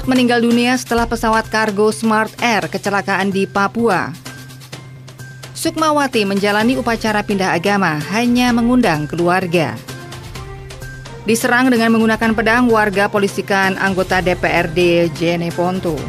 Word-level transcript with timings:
Pilot 0.00 0.16
meninggal 0.16 0.40
dunia 0.40 0.80
setelah 0.80 1.04
pesawat 1.04 1.52
kargo 1.52 1.92
Smart 1.92 2.32
Air 2.40 2.72
kecelakaan 2.72 3.28
di 3.28 3.44
Papua. 3.44 4.08
Sukmawati 5.52 6.24
menjalani 6.24 6.80
upacara 6.80 7.20
pindah 7.20 7.52
agama 7.52 8.00
hanya 8.08 8.48
mengundang 8.48 9.04
keluarga. 9.04 9.76
Diserang 11.28 11.68
dengan 11.68 11.92
menggunakan 11.92 12.32
pedang, 12.32 12.72
warga 12.72 13.12
polisikan 13.12 13.76
anggota 13.76 14.24
DPRD 14.24 15.12
Jeneponto. 15.12 16.00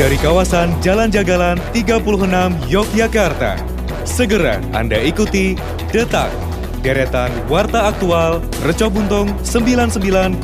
Dari 0.00 0.16
kawasan 0.24 0.72
Jalan 0.80 1.12
Jagalan 1.12 1.60
36 1.76 2.56
Yogyakarta, 2.72 3.60
segera 4.08 4.56
Anda 4.72 5.04
ikuti 5.04 5.52
Detak 5.92 6.47
deretan 6.80 7.30
Warta 7.50 7.90
Aktual 7.90 8.38
Reco 8.62 8.86
Buntung 8.90 9.34
99,4 9.42 10.38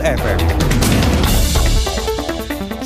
FM. 0.00 0.40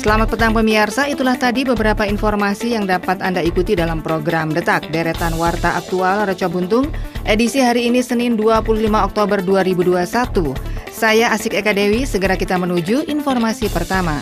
Selamat 0.03 0.35
petang 0.35 0.51
pemirsa, 0.51 1.07
itulah 1.07 1.39
tadi 1.39 1.63
beberapa 1.63 2.03
informasi 2.03 2.75
yang 2.75 2.83
dapat 2.83 3.23
Anda 3.23 3.39
ikuti 3.39 3.71
dalam 3.71 4.03
program 4.03 4.51
Detak 4.51 4.91
Deretan 4.91 5.39
Warta 5.39 5.79
Aktual 5.79 6.27
Reco 6.27 6.51
Buntung 6.51 6.91
edisi 7.23 7.63
hari 7.63 7.87
ini 7.87 8.03
Senin 8.03 8.35
25 8.35 8.83
Oktober 8.91 9.39
2021. 9.39 10.51
Saya 10.91 11.31
Asik 11.31 11.55
Eka 11.55 11.71
Dewi, 11.71 12.03
segera 12.03 12.35
kita 12.35 12.59
menuju 12.59 13.07
informasi 13.07 13.71
pertama. 13.71 14.19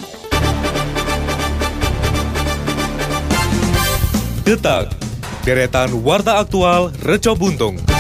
Detak 4.46 4.94
Deretan 5.42 6.06
Warta 6.06 6.38
Aktual 6.38 6.94
Reco 7.02 7.34
Buntung. 7.34 7.91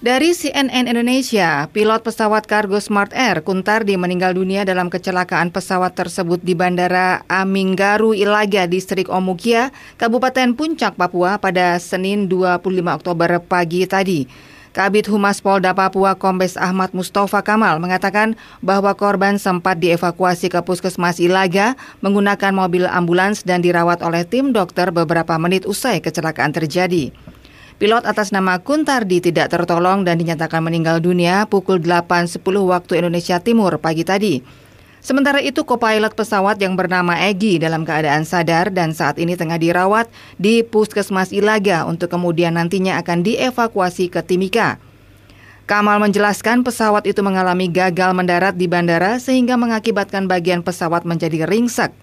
Dari 0.00 0.32
CNN 0.32 0.88
Indonesia, 0.88 1.68
pilot 1.76 2.00
pesawat 2.00 2.48
kargo 2.48 2.80
Smart 2.80 3.12
Air 3.12 3.44
Kuntardi 3.44 4.00
meninggal 4.00 4.32
dunia 4.32 4.64
dalam 4.64 4.88
kecelakaan 4.88 5.52
pesawat 5.52 5.92
tersebut 5.92 6.40
di 6.40 6.56
Bandara 6.56 7.20
Aminggaru 7.28 8.16
Ilaga, 8.16 8.64
Distrik 8.64 9.12
Omukia, 9.12 9.68
Kabupaten 10.00 10.56
Puncak, 10.56 10.96
Papua 10.96 11.36
pada 11.36 11.76
Senin 11.76 12.32
25 12.32 12.64
Oktober 12.96 13.44
pagi 13.44 13.84
tadi. 13.84 14.24
Kabit 14.72 15.04
Humas 15.12 15.44
Polda 15.44 15.76
Papua 15.76 16.16
Kombes 16.16 16.56
Ahmad 16.56 16.96
Mustafa 16.96 17.44
Kamal 17.44 17.76
mengatakan 17.76 18.40
bahwa 18.64 18.96
korban 18.96 19.36
sempat 19.36 19.84
dievakuasi 19.84 20.48
ke 20.48 20.64
Puskesmas 20.64 21.20
Ilaga 21.20 21.76
menggunakan 22.00 22.56
mobil 22.56 22.88
ambulans 22.88 23.44
dan 23.44 23.60
dirawat 23.60 24.00
oleh 24.00 24.24
tim 24.24 24.56
dokter 24.56 24.88
beberapa 24.96 25.36
menit 25.36 25.68
usai 25.68 26.00
kecelakaan 26.00 26.56
terjadi. 26.56 27.12
Pilot 27.80 28.04
atas 28.04 28.28
nama 28.28 28.60
Kuntardi 28.60 29.24
tidak 29.24 29.56
tertolong 29.56 30.04
dan 30.04 30.20
dinyatakan 30.20 30.60
meninggal 30.60 31.00
dunia 31.00 31.48
pukul 31.48 31.80
8.10 31.80 32.36
waktu 32.44 33.00
Indonesia 33.00 33.40
Timur 33.40 33.80
pagi 33.80 34.04
tadi. 34.04 34.44
Sementara 35.00 35.40
itu, 35.40 35.64
kopilot 35.64 36.12
pesawat 36.12 36.60
yang 36.60 36.76
bernama 36.76 37.16
Egi 37.16 37.56
dalam 37.56 37.88
keadaan 37.88 38.28
sadar 38.28 38.68
dan 38.68 38.92
saat 38.92 39.16
ini 39.16 39.32
tengah 39.32 39.56
dirawat 39.56 40.12
di 40.36 40.60
Puskesmas 40.60 41.32
Ilaga 41.32 41.88
untuk 41.88 42.12
kemudian 42.12 42.60
nantinya 42.60 43.00
akan 43.00 43.24
dievakuasi 43.24 44.12
ke 44.12 44.20
Timika. 44.28 44.76
Kamal 45.64 46.04
menjelaskan 46.04 46.60
pesawat 46.60 47.08
itu 47.08 47.24
mengalami 47.24 47.72
gagal 47.72 48.12
mendarat 48.12 48.60
di 48.60 48.68
bandara 48.68 49.16
sehingga 49.16 49.56
mengakibatkan 49.56 50.28
bagian 50.28 50.60
pesawat 50.60 51.08
menjadi 51.08 51.48
ringsek. 51.48 51.96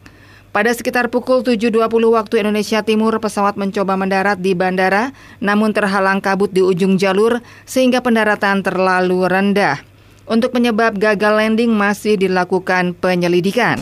Pada 0.56 0.74
sekitar 0.74 1.12
pukul 1.12 1.44
7.20 1.44 1.86
waktu 2.16 2.42
Indonesia 2.42 2.80
Timur, 2.82 3.14
pesawat 3.22 3.60
mencoba 3.60 3.94
mendarat 4.00 4.40
di 4.40 4.56
bandara, 4.58 5.12
namun 5.44 5.76
terhalang 5.76 6.24
kabut 6.24 6.50
di 6.50 6.64
ujung 6.64 6.96
jalur 6.96 7.44
sehingga 7.68 8.00
pendaratan 8.02 8.64
terlalu 8.64 9.28
rendah. 9.28 9.84
Untuk 10.28 10.56
penyebab 10.56 11.00
gagal 11.00 11.34
landing 11.40 11.72
masih 11.72 12.20
dilakukan 12.20 12.96
penyelidikan. 12.98 13.80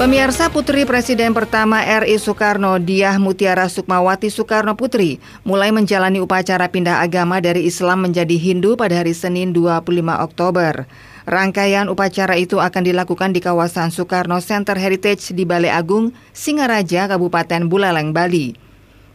Pemirsa 0.00 0.48
Putri 0.48 0.88
Presiden 0.88 1.36
pertama 1.36 1.84
RI 1.84 2.16
Soekarno, 2.16 2.80
Diah 2.80 3.20
Mutiara 3.20 3.68
Sukmawati 3.68 4.32
Soekarno 4.32 4.72
Putri, 4.72 5.20
mulai 5.44 5.76
menjalani 5.76 6.24
upacara 6.24 6.72
pindah 6.72 7.04
agama 7.04 7.36
dari 7.36 7.68
Islam 7.68 8.08
menjadi 8.08 8.32
Hindu 8.40 8.80
pada 8.80 8.96
hari 8.96 9.12
Senin 9.12 9.52
25 9.52 9.84
Oktober. 10.24 10.88
Rangkaian 11.28 11.92
upacara 11.92 12.32
itu 12.40 12.64
akan 12.64 12.80
dilakukan 12.80 13.36
di 13.36 13.44
kawasan 13.44 13.92
Soekarno 13.92 14.40
Center 14.40 14.80
Heritage 14.80 15.36
di 15.36 15.44
Balai 15.44 15.68
Agung, 15.68 16.16
Singaraja, 16.32 17.04
Kabupaten 17.04 17.68
Buleleng, 17.68 18.16
Bali. 18.16 18.69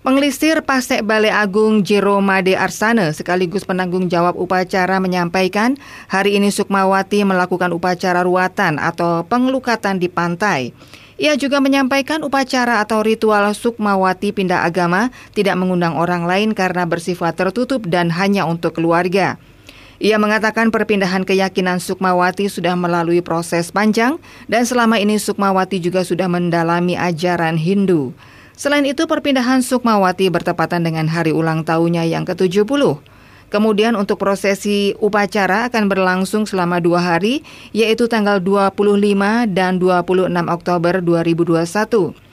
Pengelisir 0.05 0.61
Pasek 0.61 1.01
Balai 1.01 1.33
Agung 1.33 1.81
Jeromade 1.81 2.53
Arsane 2.53 3.09
sekaligus 3.09 3.65
penanggung 3.65 4.05
jawab 4.05 4.37
upacara 4.37 5.01
menyampaikan 5.01 5.81
hari 6.05 6.37
ini 6.37 6.53
Sukmawati 6.53 7.25
melakukan 7.25 7.73
upacara 7.73 8.21
ruatan 8.21 8.77
atau 8.77 9.25
pengelukatan 9.25 9.97
di 9.97 10.05
pantai. 10.05 10.77
Ia 11.17 11.33
juga 11.41 11.57
menyampaikan 11.57 12.21
upacara 12.21 12.85
atau 12.85 13.01
ritual 13.01 13.49
Sukmawati 13.57 14.29
pindah 14.29 14.61
agama 14.61 15.09
tidak 15.33 15.57
mengundang 15.57 15.97
orang 15.97 16.29
lain 16.29 16.53
karena 16.53 16.85
bersifat 16.85 17.33
tertutup 17.33 17.89
dan 17.89 18.13
hanya 18.13 18.45
untuk 18.45 18.77
keluarga. 18.77 19.41
Ia 19.97 20.21
mengatakan 20.21 20.69
perpindahan 20.69 21.25
keyakinan 21.25 21.81
Sukmawati 21.81 22.45
sudah 22.45 22.77
melalui 22.77 23.25
proses 23.25 23.73
panjang 23.73 24.21
dan 24.45 24.69
selama 24.69 25.01
ini 25.01 25.17
Sukmawati 25.17 25.81
juga 25.81 26.05
sudah 26.05 26.29
mendalami 26.29 26.93
ajaran 26.93 27.57
Hindu. 27.57 28.13
Selain 28.55 28.87
itu, 28.87 29.03
perpindahan 29.03 29.59
Sukmawati 29.59 30.31
bertepatan 30.31 30.87
dengan 30.87 31.11
hari 31.11 31.35
ulang 31.35 31.67
tahunnya 31.67 32.07
yang 32.07 32.23
ke-70. 32.23 33.03
Kemudian 33.51 33.93
untuk 33.93 34.17
prosesi 34.17 34.97
upacara 34.97 35.69
akan 35.69 35.85
berlangsung 35.85 36.49
selama 36.49 36.81
dua 36.81 37.03
hari, 37.03 37.45
yaitu 37.75 38.09
tanggal 38.09 38.41
25 38.41 39.45
dan 39.51 39.77
26 39.77 40.31
Oktober 40.49 41.03
2021. 41.03 42.24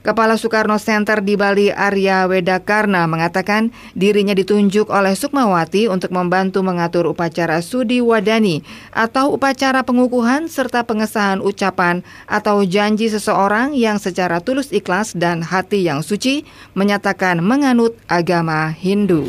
Kepala 0.00 0.40
Soekarno 0.40 0.80
Center 0.80 1.20
di 1.20 1.36
Bali 1.36 1.68
Arya 1.68 2.24
Wedakarna 2.24 3.04
mengatakan 3.04 3.68
dirinya 3.92 4.32
ditunjuk 4.32 4.88
oleh 4.88 5.12
Sukmawati 5.12 5.92
untuk 5.92 6.08
membantu 6.08 6.64
mengatur 6.64 7.04
upacara 7.04 7.60
Sudi 7.60 8.00
Wadani 8.00 8.64
atau 8.96 9.36
upacara 9.36 9.84
pengukuhan 9.84 10.48
serta 10.48 10.88
pengesahan 10.88 11.44
ucapan 11.44 12.00
atau 12.24 12.64
janji 12.64 13.12
seseorang 13.12 13.76
yang 13.76 14.00
secara 14.00 14.40
tulus 14.40 14.72
ikhlas 14.72 15.12
dan 15.12 15.44
hati 15.44 15.84
yang 15.84 16.00
suci 16.00 16.48
menyatakan 16.72 17.44
menganut 17.44 17.92
agama 18.08 18.72
Hindu. 18.72 19.28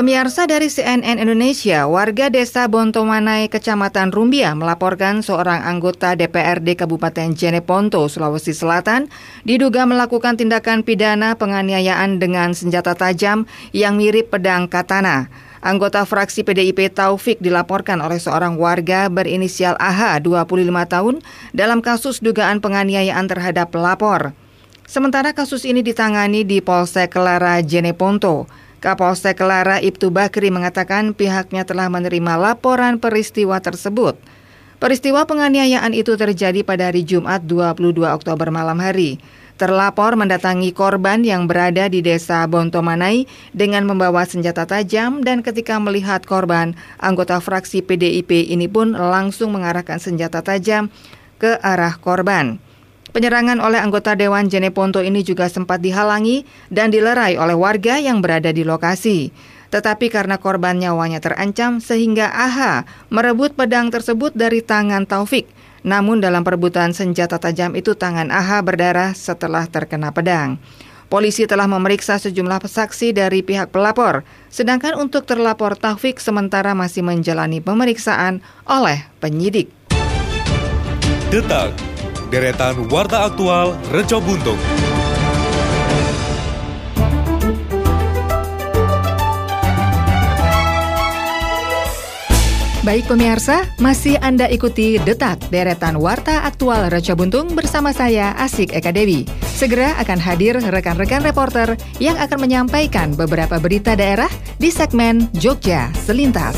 Pemirsa 0.00 0.48
dari 0.48 0.72
CNN 0.72 1.20
Indonesia, 1.20 1.84
warga 1.84 2.32
desa 2.32 2.64
Bontomanai, 2.72 3.52
Kecamatan 3.52 4.08
Rumbia 4.08 4.56
melaporkan 4.56 5.20
seorang 5.20 5.60
anggota 5.60 6.16
DPRD 6.16 6.72
Kabupaten 6.72 7.36
Jeneponto, 7.36 8.00
Sulawesi 8.08 8.56
Selatan, 8.56 9.12
diduga 9.44 9.84
melakukan 9.84 10.40
tindakan 10.40 10.88
pidana 10.88 11.36
penganiayaan 11.36 12.16
dengan 12.16 12.56
senjata 12.56 12.96
tajam 12.96 13.44
yang 13.76 14.00
mirip 14.00 14.32
pedang 14.32 14.72
katana. 14.72 15.28
Anggota 15.60 16.08
fraksi 16.08 16.48
PDIP 16.48 16.96
Taufik 16.96 17.36
dilaporkan 17.36 18.00
oleh 18.00 18.16
seorang 18.16 18.56
warga 18.56 19.12
berinisial 19.12 19.76
AH 19.76 20.24
25 20.24 20.64
tahun 20.88 21.20
dalam 21.52 21.84
kasus 21.84 22.24
dugaan 22.24 22.64
penganiayaan 22.64 23.28
terhadap 23.28 23.68
pelapor. 23.68 24.32
Sementara 24.88 25.36
kasus 25.36 25.68
ini 25.68 25.84
ditangani 25.84 26.40
di 26.48 26.64
Polsek 26.64 27.12
Lara 27.20 27.60
Jeneponto. 27.60 28.48
Kapolsek 28.80 29.36
Lara 29.44 29.76
Ibtu 29.76 30.08
Bakri 30.08 30.48
mengatakan 30.48 31.12
pihaknya 31.12 31.68
telah 31.68 31.92
menerima 31.92 32.40
laporan 32.40 32.96
peristiwa 32.96 33.60
tersebut. 33.60 34.16
Peristiwa 34.80 35.28
penganiayaan 35.28 35.92
itu 35.92 36.16
terjadi 36.16 36.64
pada 36.64 36.88
hari 36.88 37.04
Jumat 37.04 37.44
22 37.44 38.00
Oktober 38.08 38.48
malam 38.48 38.80
hari. 38.80 39.20
Terlapor 39.60 40.16
mendatangi 40.16 40.72
korban 40.72 41.20
yang 41.20 41.44
berada 41.44 41.92
di 41.92 42.00
desa 42.00 42.48
Bontomanai 42.48 43.28
dengan 43.52 43.84
membawa 43.84 44.24
senjata 44.24 44.64
tajam 44.64 45.20
dan 45.20 45.44
ketika 45.44 45.76
melihat 45.76 46.24
korban, 46.24 46.72
anggota 46.96 47.36
fraksi 47.44 47.84
PDIP 47.84 48.48
ini 48.48 48.64
pun 48.64 48.96
langsung 48.96 49.52
mengarahkan 49.52 50.00
senjata 50.00 50.40
tajam 50.40 50.88
ke 51.36 51.60
arah 51.60 52.00
korban. 52.00 52.56
Penyerangan 53.10 53.58
oleh 53.58 53.82
anggota 53.82 54.14
Dewan 54.14 54.46
Jeneponto 54.46 55.02
ini 55.02 55.26
juga 55.26 55.50
sempat 55.50 55.82
dihalangi 55.82 56.46
dan 56.70 56.94
dilerai 56.94 57.34
oleh 57.34 57.58
warga 57.58 57.98
yang 57.98 58.22
berada 58.22 58.54
di 58.54 58.62
lokasi. 58.62 59.34
Tetapi 59.70 60.10
karena 60.10 60.38
korban 60.38 60.78
nyawanya 60.78 61.18
terancam 61.18 61.82
sehingga 61.82 62.30
AHA 62.30 62.86
merebut 63.10 63.54
pedang 63.58 63.90
tersebut 63.90 64.34
dari 64.34 64.62
tangan 64.62 65.06
Taufik. 65.10 65.50
Namun 65.82 66.22
dalam 66.22 66.46
perebutan 66.46 66.94
senjata 66.94 67.42
tajam 67.42 67.74
itu 67.74 67.98
tangan 67.98 68.30
AHA 68.30 68.58
berdarah 68.62 69.10
setelah 69.14 69.66
terkena 69.66 70.14
pedang. 70.14 70.62
Polisi 71.10 71.42
telah 71.50 71.66
memeriksa 71.66 72.22
sejumlah 72.22 72.62
saksi 72.70 73.10
dari 73.10 73.42
pihak 73.42 73.74
pelapor, 73.74 74.22
sedangkan 74.46 74.94
untuk 74.94 75.26
terlapor 75.26 75.74
Taufik 75.74 76.22
sementara 76.22 76.78
masih 76.78 77.02
menjalani 77.02 77.58
pemeriksaan 77.58 78.38
oleh 78.62 79.02
penyidik. 79.18 79.74
Detak, 81.34 81.74
deretan 82.30 82.86
warta 82.88 83.26
aktual 83.26 83.74
Reco 83.90 84.22
Buntung. 84.22 84.58
Baik 92.80 93.12
pemirsa, 93.12 93.68
masih 93.76 94.16
Anda 94.24 94.48
ikuti 94.48 94.96
Detak 94.96 95.52
Deretan 95.52 96.00
Warta 96.00 96.48
Aktual 96.48 96.88
Raja 96.88 97.12
Buntung 97.12 97.52
bersama 97.52 97.92
saya 97.92 98.32
Asik 98.40 98.72
Eka 98.72 98.88
Dewi. 98.88 99.28
Segera 99.52 99.92
akan 100.00 100.16
hadir 100.16 100.56
rekan-rekan 100.56 101.20
reporter 101.20 101.76
yang 102.00 102.16
akan 102.16 102.40
menyampaikan 102.40 103.12
beberapa 103.12 103.60
berita 103.60 103.92
daerah 103.92 104.32
di 104.56 104.72
segmen 104.72 105.28
Jogja 105.36 105.92
Selintas. 105.92 106.56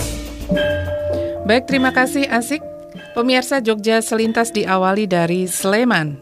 Baik, 1.42 1.66
terima 1.66 1.90
kasih 1.90 2.30
Asik. 2.30 2.71
Pemirsa 3.12 3.61
Jogja 3.61 4.00
Selintas 4.00 4.56
diawali 4.56 5.05
dari 5.05 5.44
Sleman. 5.44 6.17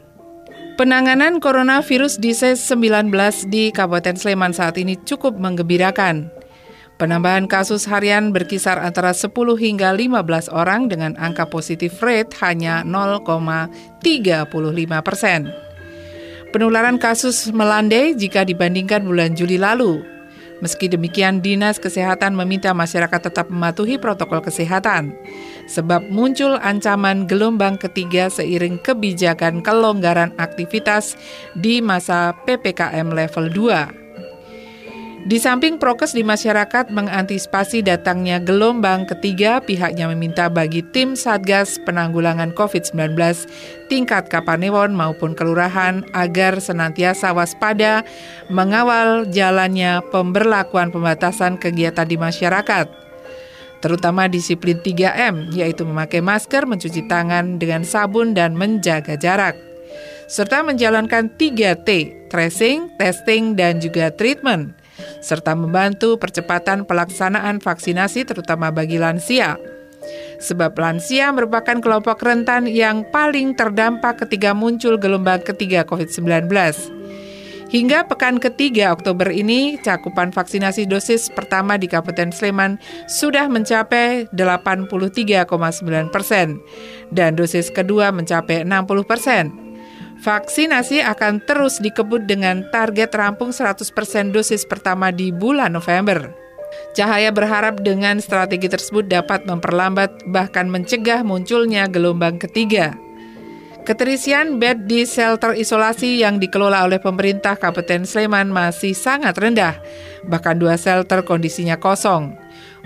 Penanganan 0.74 1.38
coronavirus 1.38 2.18
disease-19 2.18 3.14
di 3.46 3.70
Kabupaten 3.70 4.18
Sleman 4.18 4.50
saat 4.50 4.74
ini 4.74 4.98
cukup 5.06 5.38
menggembirakan. 5.38 6.34
Penambahan 6.98 7.46
kasus 7.46 7.86
harian 7.86 8.34
berkisar 8.34 8.82
antara 8.82 9.14
10 9.14 9.30
hingga 9.54 9.94
15 9.94 10.50
orang 10.50 10.90
dengan 10.90 11.14
angka 11.14 11.46
positif 11.46 11.94
rate 12.02 12.34
hanya 12.42 12.82
0,35 12.82 14.50
persen. 15.06 15.46
Penularan 16.50 16.98
kasus 16.98 17.54
melandai 17.54 18.18
jika 18.18 18.42
dibandingkan 18.42 19.06
bulan 19.06 19.38
Juli 19.38 19.62
lalu. 19.62 20.02
Meski 20.60 20.92
demikian, 20.92 21.40
Dinas 21.40 21.80
Kesehatan 21.80 22.36
meminta 22.36 22.76
masyarakat 22.76 23.32
tetap 23.32 23.48
mematuhi 23.48 23.96
protokol 23.96 24.44
kesehatan, 24.44 25.16
sebab 25.70 26.10
muncul 26.10 26.58
ancaman 26.58 27.30
gelombang 27.30 27.78
ketiga 27.78 28.26
seiring 28.26 28.82
kebijakan 28.82 29.62
kelonggaran 29.62 30.34
aktivitas 30.42 31.14
di 31.54 31.78
masa 31.78 32.34
PPKM 32.42 33.14
level 33.14 33.46
2. 33.54 34.00
Di 35.20 35.36
samping 35.36 35.76
prokes 35.76 36.16
di 36.16 36.24
masyarakat 36.24 36.88
mengantisipasi 36.96 37.84
datangnya 37.84 38.40
gelombang 38.40 39.04
ketiga, 39.04 39.60
pihaknya 39.60 40.08
meminta 40.08 40.48
bagi 40.48 40.80
tim 40.96 41.12
Satgas 41.12 41.76
Penanggulangan 41.84 42.56
COVID-19 42.56 43.20
tingkat 43.92 44.32
Kapanewon 44.32 44.96
maupun 44.96 45.36
kelurahan 45.36 46.08
agar 46.16 46.56
senantiasa 46.56 47.36
waspada 47.36 48.00
mengawal 48.48 49.28
jalannya 49.28 50.00
pemberlakuan 50.08 50.88
pembatasan 50.88 51.60
kegiatan 51.60 52.08
di 52.08 52.16
masyarakat 52.16 53.09
terutama 53.80 54.28
disiplin 54.28 54.78
3M, 54.80 55.52
yaitu 55.52 55.84
memakai 55.84 56.20
masker, 56.20 56.64
mencuci 56.68 57.04
tangan 57.08 57.56
dengan 57.60 57.82
sabun, 57.84 58.32
dan 58.36 58.56
menjaga 58.56 59.16
jarak. 59.16 59.56
Serta 60.30 60.62
menjalankan 60.62 61.32
3T, 61.34 61.88
tracing, 62.30 62.94
testing, 63.00 63.58
dan 63.58 63.82
juga 63.82 64.14
treatment 64.14 64.80
serta 65.20 65.56
membantu 65.56 66.20
percepatan 66.20 66.84
pelaksanaan 66.84 67.60
vaksinasi 67.60 68.28
terutama 68.28 68.68
bagi 68.72 69.00
lansia. 69.00 69.56
Sebab 70.40 70.72
lansia 70.80 71.28
merupakan 71.36 71.76
kelompok 71.84 72.24
rentan 72.24 72.64
yang 72.64 73.04
paling 73.12 73.52
terdampak 73.52 74.24
ketika 74.24 74.56
muncul 74.56 74.96
gelombang 74.96 75.44
ketiga 75.44 75.84
COVID-19. 75.84 76.48
Hingga 77.70 78.10
pekan 78.10 78.42
ketiga 78.42 78.90
Oktober 78.90 79.30
ini, 79.30 79.78
cakupan 79.78 80.34
vaksinasi 80.34 80.90
dosis 80.90 81.30
pertama 81.30 81.78
di 81.78 81.86
Kabupaten 81.86 82.34
Sleman 82.34 82.82
sudah 83.06 83.46
mencapai 83.46 84.26
83,9 84.34 84.90
persen 86.10 86.58
dan 87.14 87.38
dosis 87.38 87.70
kedua 87.70 88.10
mencapai 88.10 88.66
60 88.66 89.06
persen. 89.06 89.54
Vaksinasi 90.18 90.98
akan 91.06 91.46
terus 91.46 91.78
dikebut 91.78 92.26
dengan 92.26 92.66
target 92.74 93.14
rampung 93.14 93.54
100% 93.54 93.86
dosis 94.34 94.66
pertama 94.66 95.14
di 95.14 95.30
bulan 95.30 95.70
November. 95.70 96.34
Cahaya 96.98 97.30
berharap 97.30 97.86
dengan 97.86 98.18
strategi 98.18 98.66
tersebut 98.66 99.06
dapat 99.06 99.46
memperlambat 99.46 100.26
bahkan 100.26 100.66
mencegah 100.66 101.22
munculnya 101.22 101.86
gelombang 101.86 102.42
ketiga. 102.42 102.98
Keterisian 103.80 104.60
bed 104.60 104.84
di 104.84 105.08
shelter 105.08 105.56
isolasi 105.56 106.20
yang 106.20 106.36
dikelola 106.36 106.84
oleh 106.84 107.00
pemerintah 107.00 107.56
Kabupaten 107.56 108.04
Sleman 108.04 108.52
masih 108.52 108.92
sangat 108.92 109.34
rendah, 109.40 109.80
bahkan 110.28 110.60
dua 110.60 110.76
shelter 110.76 111.24
kondisinya 111.24 111.80
kosong. 111.80 112.36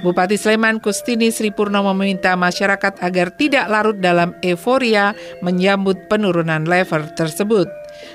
Bupati 0.03 0.39
Sleman 0.39 0.79
Kustini 0.79 1.35
Sri 1.35 1.51
Purnomo 1.51 1.95
meminta 1.95 2.39
masyarakat 2.39 2.99
agar 3.03 3.35
tidak 3.35 3.67
larut 3.71 3.99
dalam 3.99 4.39
euforia 4.43 5.19
menyambut 5.43 6.07
penurunan 6.07 6.63
level 6.67 7.11
tersebut. 7.15 7.67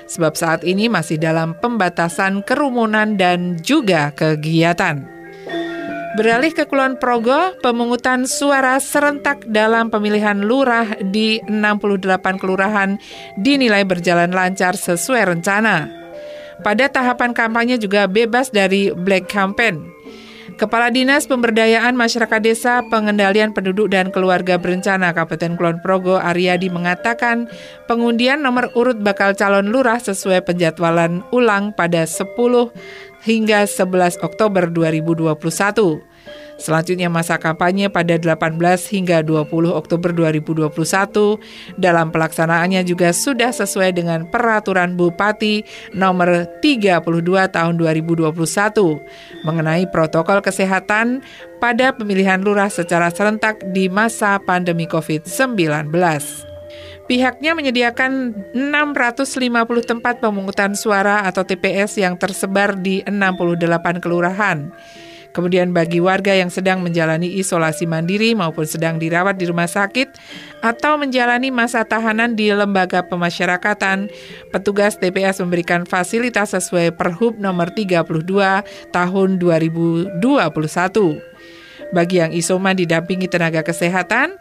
Sebab 0.08 0.36
saat 0.36 0.60
ini 0.64 0.88
masih 0.88 1.16
dalam 1.16 1.56
pembatasan 1.56 2.44
kerumunan 2.44 3.16
dan 3.16 3.60
juga 3.60 4.12
kegiatan. 4.12 5.19
Beralih 6.10 6.50
ke 6.50 6.66
Kulon 6.66 6.98
Progo, 6.98 7.54
pemungutan 7.62 8.26
suara 8.26 8.82
serentak 8.82 9.46
dalam 9.46 9.94
pemilihan 9.94 10.42
lurah 10.42 10.98
di 10.98 11.38
68 11.46 12.42
kelurahan 12.42 12.98
dinilai 13.38 13.86
berjalan 13.86 14.34
lancar 14.34 14.74
sesuai 14.74 15.30
rencana. 15.30 15.86
Pada 16.66 16.90
tahapan 16.90 17.30
kampanye 17.30 17.78
juga 17.78 18.10
bebas 18.10 18.50
dari 18.50 18.90
black 18.90 19.30
campaign. 19.30 20.00
Kepala 20.58 20.92
Dinas 20.92 21.24
Pemberdayaan 21.24 21.96
Masyarakat 21.96 22.36
Desa 22.44 22.84
Pengendalian 22.92 23.56
Penduduk 23.56 23.88
dan 23.88 24.12
Keluarga 24.12 24.60
Berencana 24.60 25.14
Kabupaten 25.16 25.56
Kulon 25.56 25.80
Progo 25.80 26.20
Aryadi 26.20 26.68
mengatakan 26.68 27.48
pengundian 27.88 28.44
nomor 28.44 28.68
urut 28.76 29.00
bakal 29.00 29.32
calon 29.32 29.72
lurah 29.72 29.96
sesuai 29.96 30.44
penjadwalan 30.44 31.24
ulang 31.32 31.72
pada 31.72 32.04
10 32.04 32.28
hingga 33.24 33.68
11 33.68 34.20
Oktober 34.24 34.68
2021. 34.68 36.10
Selanjutnya 36.60 37.08
masa 37.08 37.40
kampanye 37.40 37.88
pada 37.88 38.20
18 38.20 38.52
hingga 38.92 39.24
20 39.24 39.72
Oktober 39.72 40.12
2021 40.12 41.40
dalam 41.80 42.12
pelaksanaannya 42.12 42.84
juga 42.84 43.16
sudah 43.16 43.48
sesuai 43.48 43.96
dengan 43.96 44.28
peraturan 44.28 44.92
Bupati 44.92 45.64
nomor 45.96 46.44
32 46.60 47.00
tahun 47.48 47.74
2021 47.80 48.28
mengenai 49.48 49.88
protokol 49.88 50.44
kesehatan 50.44 51.24
pada 51.64 51.96
pemilihan 51.96 52.44
lurah 52.44 52.68
secara 52.68 53.08
serentak 53.08 53.64
di 53.72 53.88
masa 53.88 54.36
pandemi 54.44 54.84
COVID-19. 54.84 55.88
Pihaknya 57.10 57.58
menyediakan 57.58 58.38
650 58.54 59.42
tempat 59.82 60.22
pemungutan 60.22 60.78
suara 60.78 61.26
atau 61.26 61.42
TPS 61.42 61.98
yang 61.98 62.14
tersebar 62.14 62.78
di 62.78 63.02
68 63.02 63.98
kelurahan. 63.98 64.70
Kemudian 65.34 65.74
bagi 65.74 65.98
warga 65.98 66.38
yang 66.38 66.54
sedang 66.54 66.86
menjalani 66.86 67.26
isolasi 67.34 67.82
mandiri 67.90 68.38
maupun 68.38 68.62
sedang 68.62 69.02
dirawat 69.02 69.42
di 69.42 69.50
rumah 69.50 69.66
sakit 69.66 70.06
atau 70.62 71.02
menjalani 71.02 71.50
masa 71.50 71.82
tahanan 71.82 72.38
di 72.38 72.54
lembaga 72.54 73.02
pemasyarakatan, 73.02 74.06
petugas 74.54 74.94
TPS 74.94 75.42
memberikan 75.42 75.90
fasilitas 75.90 76.54
sesuai 76.54 76.94
Perhub 76.94 77.42
nomor 77.42 77.74
32 77.74 78.06
tahun 78.94 79.28
2021. 79.42 80.14
Bagi 81.90 82.22
yang 82.22 82.30
isoman 82.30 82.78
didampingi 82.78 83.26
tenaga 83.26 83.66
kesehatan, 83.66 84.38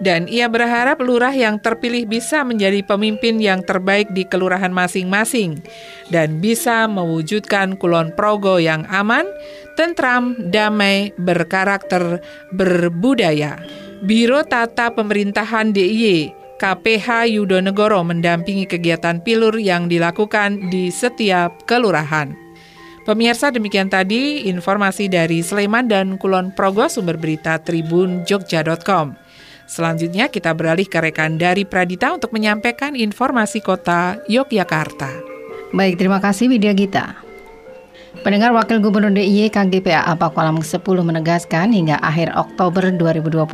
dan 0.00 0.24
ia 0.26 0.48
berharap 0.48 0.98
lurah 1.04 1.32
yang 1.32 1.60
terpilih 1.60 2.08
bisa 2.08 2.40
menjadi 2.42 2.80
pemimpin 2.82 3.36
yang 3.36 3.60
terbaik 3.60 4.08
di 4.16 4.24
kelurahan 4.24 4.72
masing-masing 4.72 5.60
dan 6.08 6.40
bisa 6.40 6.88
mewujudkan 6.88 7.76
Kulon 7.76 8.16
Progo 8.16 8.56
yang 8.56 8.88
aman, 8.88 9.28
tentram, 9.76 10.34
damai, 10.48 11.12
berkarakter, 11.20 12.24
berbudaya. 12.56 13.60
Biro 14.00 14.40
Tata 14.48 14.88
Pemerintahan 14.96 15.76
DIY 15.76 16.32
KPH 16.56 17.28
Yudonegoro 17.36 18.00
mendampingi 18.04 18.64
kegiatan 18.64 19.20
pilur 19.20 19.56
yang 19.60 19.88
dilakukan 19.88 20.72
di 20.72 20.88
setiap 20.88 21.68
kelurahan. 21.68 22.32
Pemirsa 23.04 23.48
demikian 23.48 23.88
tadi 23.88 24.44
informasi 24.48 25.08
dari 25.08 25.40
Sleman 25.40 25.88
dan 25.88 26.20
Kulon 26.20 26.52
Progo 26.52 26.84
sumber 26.88 27.16
berita 27.16 27.56
Tribun 27.60 28.28
Jogja.com. 28.28 29.29
Selanjutnya 29.70 30.26
kita 30.26 30.50
beralih 30.50 30.90
ke 30.90 30.98
rekan 30.98 31.38
dari 31.38 31.62
Pradita 31.62 32.10
untuk 32.10 32.34
menyampaikan 32.34 32.98
informasi 32.98 33.62
kota 33.62 34.18
Yogyakarta. 34.26 35.06
Baik, 35.70 35.94
terima 35.94 36.18
kasih 36.18 36.50
Widya 36.50 36.74
Gita. 36.74 37.14
Pendengar 38.26 38.50
Wakil 38.50 38.82
Gubernur 38.82 39.14
DIY 39.14 39.54
KGPA 39.54 40.10
Pakualam 40.18 40.58
10 40.58 40.82
menegaskan 40.82 41.70
hingga 41.70 42.02
akhir 42.02 42.34
Oktober 42.34 42.90
2021 42.90 43.46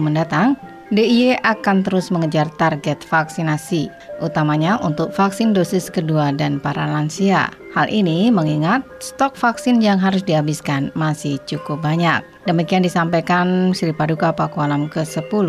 mendatang, 0.00 0.56
DIY 0.88 1.44
akan 1.44 1.84
terus 1.84 2.08
mengejar 2.08 2.48
target 2.56 3.04
vaksinasi, 3.04 3.92
utamanya 4.20 4.78
untuk 4.82 5.10
vaksin 5.10 5.54
dosis 5.54 5.88
kedua 5.88 6.30
dan 6.34 6.58
para 6.58 6.86
lansia. 6.86 7.50
Hal 7.74 7.86
ini 7.90 8.30
mengingat 8.32 8.82
stok 8.98 9.38
vaksin 9.38 9.78
yang 9.78 9.98
harus 9.98 10.24
dihabiskan 10.26 10.90
masih 10.98 11.38
cukup 11.46 11.82
banyak. 11.82 12.24
Demikian 12.48 12.82
disampaikan 12.82 13.76
Sri 13.76 13.92
Paduka 13.92 14.32
Pakualam 14.32 14.88
ke-10 14.88 15.48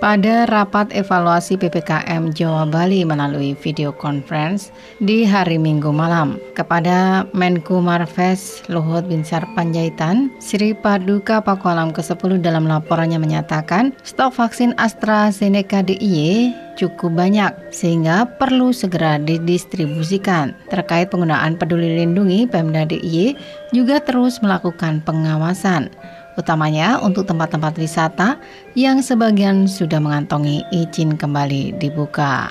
pada 0.00 0.48
rapat 0.48 0.88
evaluasi 0.96 1.60
PPKM 1.60 2.32
Jawa 2.32 2.64
Bali 2.64 3.04
melalui 3.04 3.52
video 3.52 3.92
conference 3.92 4.72
di 4.98 5.28
hari 5.28 5.60
Minggu 5.60 5.92
malam. 5.92 6.40
Kepada 6.56 7.28
Menku 7.36 7.84
Marves 7.84 8.64
Luhut 8.72 9.04
Binsar 9.04 9.44
Panjaitan, 9.52 10.32
Sri 10.40 10.72
Paduka 10.72 11.44
Pakualam 11.44 11.92
ke-10 11.92 12.40
dalam 12.40 12.64
laporannya 12.64 13.20
menyatakan 13.20 13.92
stok 14.00 14.40
vaksin 14.40 14.72
AstraZeneca 14.80 15.84
DIY 15.84 16.56
cukup 16.80 17.12
banyak 17.12 17.52
sehingga 17.68 18.24
perlu 18.40 18.72
segera 18.72 19.20
didistribusikan. 19.20 20.56
Terkait 20.72 21.12
penggunaan 21.12 21.60
peduli 21.60 22.00
lindungi, 22.00 22.48
Pemda 22.48 22.88
DIY 22.88 23.36
juga 23.76 24.00
terus 24.00 24.40
melakukan 24.40 25.04
pengawasan 25.04 25.92
utamanya 26.40 26.96
untuk 27.04 27.28
tempat-tempat 27.28 27.76
wisata 27.76 28.40
yang 28.72 29.04
sebagian 29.04 29.68
sudah 29.68 30.00
mengantongi 30.00 30.64
izin 30.72 31.20
kembali 31.20 31.76
dibuka. 31.76 32.48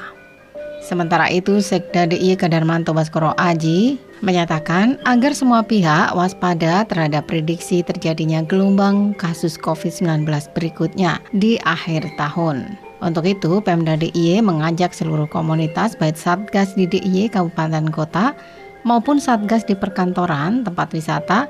Sementara 0.80 1.28
itu, 1.28 1.60
Sekda 1.60 2.08
DIY 2.08 2.40
Kadarmanto 2.40 2.96
Baskoro 2.96 3.36
Aji 3.36 4.00
menyatakan 4.24 4.98
agar 5.04 5.36
semua 5.36 5.62
pihak 5.62 6.16
waspada 6.16 6.88
terhadap 6.88 7.28
prediksi 7.28 7.84
terjadinya 7.84 8.42
gelombang 8.48 9.14
kasus 9.16 9.60
COVID-19 9.60 10.26
berikutnya 10.56 11.20
di 11.36 11.60
akhir 11.68 12.08
tahun. 12.16 12.80
Untuk 13.00 13.28
itu, 13.28 13.64
Pemda 13.64 13.96
DIY 13.96 14.44
mengajak 14.44 14.92
seluruh 14.92 15.28
komunitas 15.28 15.96
baik 15.96 16.20
Satgas 16.20 16.76
di 16.76 16.84
DIY 16.84 17.32
Kabupaten 17.32 17.88
Kota 17.92 18.36
maupun 18.84 19.24
Satgas 19.24 19.64
di 19.64 19.76
perkantoran, 19.76 20.64
tempat 20.68 20.92
wisata, 20.92 21.48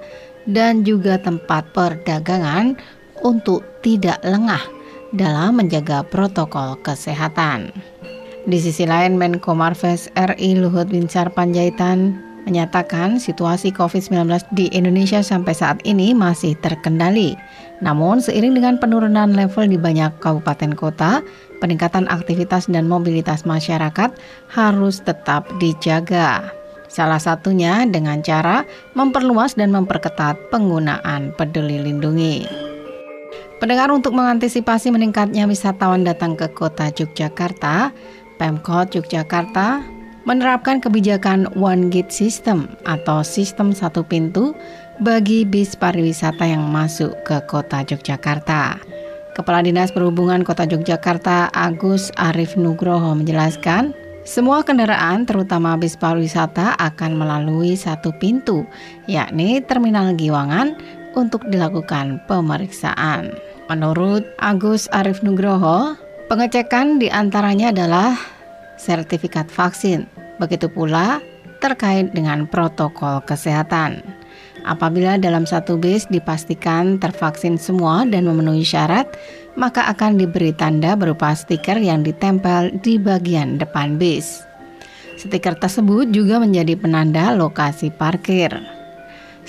dan 0.49 0.81
juga 0.81 1.21
tempat 1.21 1.69
perdagangan 1.71 2.73
untuk 3.21 3.61
tidak 3.85 4.17
lengah 4.25 4.61
dalam 5.13 5.57
menjaga 5.57 6.05
protokol 6.05 6.77
kesehatan. 6.81 7.73
Di 8.49 8.57
sisi 8.57 8.87
lain, 8.87 9.19
Menko 9.19 9.53
Marves 9.53 10.09
RI 10.17 10.57
Luhut 10.57 10.89
Binsar 10.89 11.29
Panjaitan 11.29 12.17
menyatakan 12.47 13.21
situasi 13.21 13.69
COVID-19 13.69 14.25
di 14.57 14.71
Indonesia 14.73 15.21
sampai 15.21 15.53
saat 15.53 15.77
ini 15.85 16.17
masih 16.17 16.57
terkendali. 16.57 17.37
Namun, 17.83 18.23
seiring 18.23 18.57
dengan 18.57 18.81
penurunan 18.81 19.35
level 19.35 19.69
di 19.69 19.77
banyak 19.77 20.17
kabupaten 20.23 20.73
kota, 20.73 21.21
peningkatan 21.61 22.09
aktivitas 22.09 22.65
dan 22.71 22.89
mobilitas 22.89 23.45
masyarakat 23.45 24.15
harus 24.49 25.03
tetap 25.03 25.45
dijaga. 25.61 26.58
Salah 26.89 27.21
satunya 27.21 27.85
dengan 27.85 28.25
cara 28.25 28.65
memperluas 28.97 29.53
dan 29.53 29.69
memperketat 29.69 30.49
penggunaan 30.49 31.37
peduli 31.37 31.77
lindungi. 31.77 32.49
Pendengar 33.61 33.93
untuk 33.93 34.17
mengantisipasi 34.17 34.89
meningkatnya 34.89 35.45
wisatawan 35.45 36.01
datang 36.01 36.33
ke 36.33 36.49
kota 36.49 36.89
Yogyakarta, 36.89 37.93
Pemkot 38.41 38.95
Yogyakarta 38.95 39.83
menerapkan 40.23 40.79
kebijakan 40.79 41.45
One 41.59 41.91
Gate 41.91 42.11
System 42.11 42.71
atau 42.87 43.21
sistem 43.21 43.75
satu 43.75 44.01
pintu 44.01 44.55
bagi 45.03 45.43
bis 45.43 45.75
pariwisata 45.75 46.43
yang 46.47 46.67
masuk 46.71 47.13
ke 47.27 47.37
kota 47.51 47.83
Yogyakarta. 47.83 48.79
Kepala 49.35 49.63
Dinas 49.63 49.91
Perhubungan 49.95 50.43
Kota 50.43 50.67
Yogyakarta 50.67 51.47
Agus 51.55 52.11
Arif 52.19 52.59
Nugroho 52.59 53.15
menjelaskan, 53.15 53.95
semua 54.29 54.61
kendaraan, 54.61 55.25
terutama 55.25 55.73
bis 55.73 55.97
pariwisata, 55.97 56.77
akan 56.77 57.17
melalui 57.17 57.73
satu 57.73 58.13
pintu, 58.21 58.61
yakni 59.09 59.57
Terminal 59.65 60.13
Giwangan, 60.13 60.77
untuk 61.17 61.41
dilakukan 61.49 62.21
pemeriksaan. 62.29 63.33
Menurut 63.73 64.21
Agus 64.37 64.85
Arif 64.93 65.25
Nugroho, 65.25 65.97
pengecekan 66.29 67.01
di 67.01 67.09
antaranya 67.09 67.73
adalah 67.73 68.13
sertifikat 68.77 69.49
vaksin, 69.49 70.05
begitu 70.37 70.69
pula 70.69 71.17
terkait 71.57 72.13
dengan 72.13 72.45
protokol 72.45 73.25
kesehatan. 73.25 74.18
Apabila 74.67 75.15
dalam 75.15 75.47
satu 75.47 75.79
bis 75.79 76.07
dipastikan 76.07 76.99
tervaksin 76.99 77.55
semua 77.55 78.03
dan 78.07 78.27
memenuhi 78.27 78.63
syarat, 78.63 79.07
maka 79.59 79.87
akan 79.91 80.19
diberi 80.19 80.55
tanda 80.55 80.95
berupa 80.95 81.35
stiker 81.35 81.79
yang 81.79 82.03
ditempel 82.03 82.71
di 82.79 82.95
bagian 82.95 83.59
depan 83.59 83.99
bis. 83.99 84.43
Stiker 85.19 85.59
tersebut 85.59 86.15
juga 86.15 86.39
menjadi 86.39 86.79
penanda 86.79 87.35
lokasi 87.35 87.91
parkir. 87.91 88.55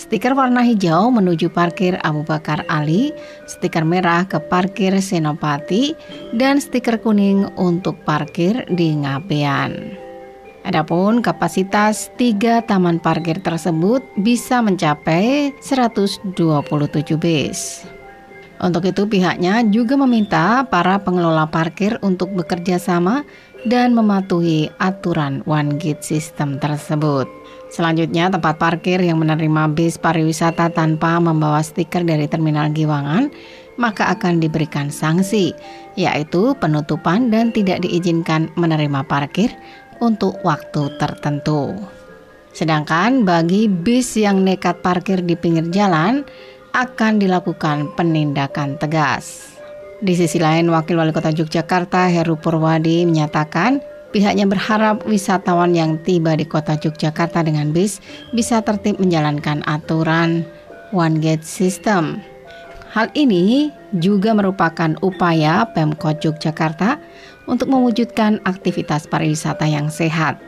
Stiker 0.00 0.32
warna 0.32 0.64
hijau 0.64 1.12
menuju 1.12 1.52
parkir 1.52 2.00
Abu 2.00 2.24
Bakar 2.24 2.64
Ali, 2.72 3.12
stiker 3.44 3.84
merah 3.84 4.24
ke 4.24 4.40
parkir 4.40 4.96
Senopati, 4.98 5.92
dan 6.32 6.56
stiker 6.56 6.96
kuning 6.98 7.44
untuk 7.60 8.00
parkir 8.08 8.64
di 8.72 8.96
Ngabean. 8.96 9.99
Adapun 10.60 11.24
kapasitas 11.24 12.12
tiga 12.20 12.60
taman 12.60 13.00
parkir 13.00 13.40
tersebut 13.40 14.04
bisa 14.20 14.60
mencapai 14.60 15.56
127 15.64 16.36
bis. 17.16 17.88
Untuk 18.60 18.84
itu 18.84 19.08
pihaknya 19.08 19.64
juga 19.72 19.96
meminta 19.96 20.68
para 20.68 21.00
pengelola 21.00 21.48
parkir 21.48 21.96
untuk 22.04 22.36
bekerja 22.36 22.76
sama 22.76 23.24
dan 23.64 23.96
mematuhi 23.96 24.68
aturan 24.76 25.40
One 25.48 25.80
Gate 25.80 26.04
System 26.04 26.60
tersebut. 26.60 27.24
Selanjutnya, 27.72 28.28
tempat 28.28 28.60
parkir 28.60 29.00
yang 29.00 29.16
menerima 29.16 29.72
bis 29.72 29.96
pariwisata 29.96 30.68
tanpa 30.76 31.16
membawa 31.16 31.64
stiker 31.64 32.04
dari 32.04 32.28
Terminal 32.28 32.68
Giwangan 32.76 33.32
maka 33.80 34.12
akan 34.12 34.44
diberikan 34.44 34.92
sanksi, 34.92 35.56
yaitu 35.96 36.52
penutupan 36.60 37.32
dan 37.32 37.48
tidak 37.48 37.80
diizinkan 37.80 38.52
menerima 38.60 39.00
parkir 39.08 39.48
untuk 40.00 40.40
waktu 40.42 40.92
tertentu. 40.98 41.76
Sedangkan 42.50 43.22
bagi 43.22 43.70
bis 43.70 44.18
yang 44.18 44.42
nekat 44.42 44.82
parkir 44.82 45.22
di 45.22 45.38
pinggir 45.38 45.70
jalan, 45.70 46.26
akan 46.74 47.18
dilakukan 47.22 47.94
penindakan 47.94 48.78
tegas. 48.78 49.54
Di 50.00 50.16
sisi 50.16 50.40
lain, 50.40 50.72
Wakil 50.72 50.96
Wali 50.96 51.12
Kota 51.12 51.28
Yogyakarta 51.28 52.08
Heru 52.08 52.40
Purwadi 52.40 53.04
menyatakan 53.04 53.84
pihaknya 54.16 54.48
berharap 54.48 55.04
wisatawan 55.04 55.76
yang 55.76 56.00
tiba 56.00 56.34
di 56.34 56.48
Kota 56.48 56.80
Yogyakarta 56.80 57.44
dengan 57.44 57.70
bis 57.70 58.00
bisa 58.32 58.64
tertib 58.64 58.96
menjalankan 58.96 59.60
aturan 59.68 60.42
One 60.90 61.20
Gate 61.20 61.44
System. 61.44 62.24
Hal 62.90 63.06
ini 63.14 63.70
juga 63.94 64.34
merupakan 64.34 64.98
upaya 64.98 65.62
Pemkot 65.70 66.18
Yogyakarta 66.26 66.98
untuk 67.46 67.72
mewujudkan 67.72 68.42
aktivitas 68.44 69.08
pariwisata 69.08 69.64
yang 69.68 69.88
sehat 69.88 70.40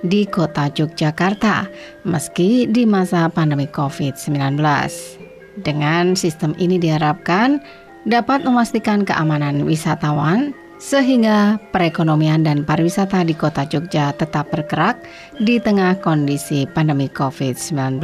di 0.00 0.24
kota 0.24 0.72
Yogyakarta 0.72 1.68
meski 2.08 2.64
di 2.68 2.88
masa 2.88 3.28
pandemi 3.28 3.68
COVID-19. 3.68 4.56
Dengan 5.60 6.16
sistem 6.16 6.56
ini 6.56 6.80
diharapkan 6.80 7.60
dapat 8.08 8.46
memastikan 8.48 9.04
keamanan 9.04 9.68
wisatawan 9.68 10.56
sehingga 10.80 11.60
perekonomian 11.76 12.40
dan 12.40 12.64
pariwisata 12.64 13.20
di 13.28 13.36
kota 13.36 13.68
Jogja 13.68 14.16
tetap 14.16 14.48
bergerak 14.48 14.96
di 15.36 15.60
tengah 15.60 16.00
kondisi 16.00 16.64
pandemi 16.64 17.12
COVID-19. 17.12 18.00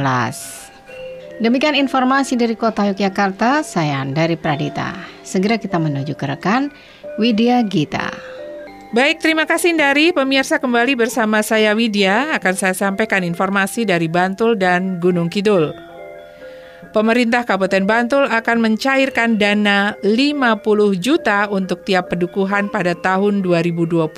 Demikian 1.37 1.77
informasi 1.77 2.33
dari 2.33 2.57
kota 2.57 2.85
Yogyakarta, 2.89 3.61
saya 3.61 4.01
dari 4.09 4.33
Pradita. 4.33 4.93
Segera 5.21 5.61
kita 5.61 5.77
menuju 5.77 6.17
ke 6.17 6.25
rekan 6.25 6.73
Widya 7.17 7.65
Gita. 7.65 8.13
Baik, 8.95 9.19
terima 9.19 9.43
kasih 9.43 9.75
dari 9.75 10.15
pemirsa 10.15 10.61
kembali 10.63 10.95
bersama 10.95 11.43
saya 11.43 11.75
Widya 11.75 12.37
akan 12.39 12.53
saya 12.55 12.71
sampaikan 12.71 13.25
informasi 13.25 13.83
dari 13.83 14.07
Bantul 14.07 14.55
dan 14.55 15.03
Gunung 15.03 15.27
Kidul 15.27 15.87
pemerintah 16.97 17.45
Kabupaten 17.45 17.85
Bantul 17.85 18.25
akan 18.25 18.57
mencairkan 18.57 19.37
dana 19.37 19.93
50 20.01 20.97
juta 20.97 21.45
untuk 21.51 21.85
tiap 21.85 22.09
pedukuhan 22.09 22.73
pada 22.73 22.97
tahun 22.97 23.45
2022 23.45 24.17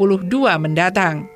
mendatang. 0.55 1.27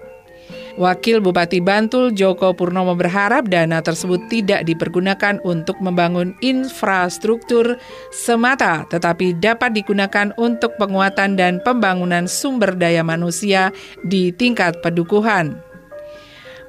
Wakil 0.74 1.22
Bupati 1.22 1.62
Bantul 1.62 2.18
Joko 2.18 2.58
Purnomo 2.58 2.98
berharap 2.98 3.46
dana 3.46 3.86
tersebut 3.86 4.26
tidak 4.26 4.66
dipergunakan 4.66 5.38
untuk 5.46 5.78
membangun 5.78 6.34
infrastruktur 6.42 7.78
semata, 8.10 8.82
tetapi 8.90 9.38
dapat 9.38 9.78
digunakan 9.78 10.34
untuk 10.34 10.74
penguatan 10.82 11.38
dan 11.38 11.62
pembangunan 11.62 12.26
sumber 12.26 12.74
daya 12.74 13.06
manusia 13.06 13.70
di 14.02 14.34
tingkat 14.34 14.82
pedukuhan. 14.82 15.62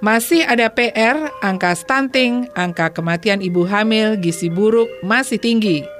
Masih 0.05 0.45
ada 0.45 0.69
PR, 0.69 1.33
angka 1.41 1.73
stunting, 1.73 2.45
angka 2.53 2.93
kematian 2.93 3.41
ibu 3.41 3.65
hamil, 3.65 4.21
gizi 4.21 4.53
buruk 4.53 4.93
masih 5.01 5.41
tinggi. 5.41 5.94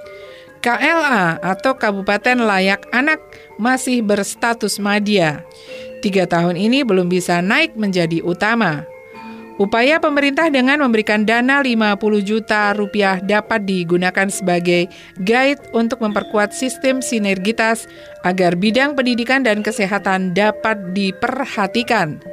KLA 0.65 1.45
atau 1.45 1.77
Kabupaten 1.77 2.41
Layak 2.41 2.89
Anak 2.89 3.21
masih 3.61 4.01
berstatus 4.01 4.81
madya. 4.81 5.45
Tiga 6.01 6.25
tahun 6.25 6.57
ini 6.57 6.89
belum 6.89 7.13
bisa 7.13 7.45
naik 7.45 7.77
menjadi 7.77 8.25
utama. 8.25 8.89
Upaya 9.61 10.01
pemerintah 10.01 10.49
dengan 10.49 10.81
memberikan 10.81 11.29
dana 11.29 11.61
50 11.61 12.01
juta 12.25 12.73
rupiah 12.73 13.21
dapat 13.21 13.69
digunakan 13.69 14.27
sebagai 14.33 14.89
guide 15.21 15.61
untuk 15.77 16.01
memperkuat 16.01 16.57
sistem 16.57 17.05
sinergitas 17.05 17.85
agar 18.25 18.57
bidang 18.57 18.97
pendidikan 18.97 19.45
dan 19.45 19.61
kesehatan 19.61 20.33
dapat 20.33 20.81
diperhatikan. 20.97 22.25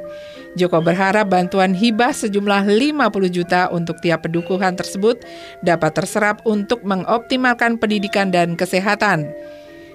Joko 0.52 0.84
berharap 0.84 1.32
bantuan 1.32 1.72
hibah 1.72 2.12
sejumlah 2.12 2.68
50 2.68 3.08
juta 3.32 3.72
untuk 3.72 3.96
tiap 4.04 4.28
pendukuhan 4.28 4.76
tersebut 4.76 5.24
dapat 5.64 5.96
terserap 5.96 6.44
untuk 6.44 6.84
mengoptimalkan 6.84 7.80
pendidikan 7.80 8.28
dan 8.28 8.52
kesehatan. 8.52 9.32